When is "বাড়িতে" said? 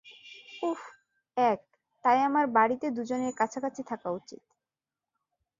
2.47-2.87